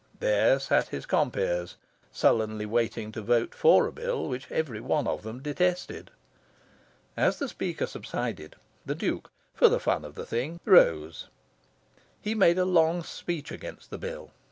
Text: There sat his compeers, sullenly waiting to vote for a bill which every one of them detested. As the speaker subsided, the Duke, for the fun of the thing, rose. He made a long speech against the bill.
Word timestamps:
There 0.19 0.57
sat 0.59 0.87
his 0.87 1.05
compeers, 1.05 1.75
sullenly 2.11 2.65
waiting 2.65 3.11
to 3.11 3.21
vote 3.21 3.53
for 3.53 3.85
a 3.85 3.91
bill 3.91 4.27
which 4.27 4.51
every 4.51 4.81
one 4.81 5.05
of 5.07 5.21
them 5.21 5.43
detested. 5.43 6.09
As 7.15 7.37
the 7.37 7.47
speaker 7.47 7.85
subsided, 7.85 8.55
the 8.83 8.95
Duke, 8.95 9.29
for 9.53 9.69
the 9.69 9.79
fun 9.79 10.03
of 10.03 10.15
the 10.15 10.25
thing, 10.25 10.59
rose. 10.65 11.29
He 12.19 12.33
made 12.33 12.57
a 12.57 12.65
long 12.65 13.03
speech 13.03 13.51
against 13.51 13.91
the 13.91 13.99
bill. 13.99 14.31